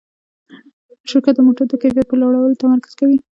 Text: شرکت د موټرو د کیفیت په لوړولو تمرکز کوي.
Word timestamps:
شرکت 1.09 1.33
د 1.35 1.39
موټرو 1.45 1.69
د 1.71 1.73
کیفیت 1.81 2.05
په 2.09 2.15
لوړولو 2.21 2.59
تمرکز 2.61 2.91
کوي. 2.99 3.17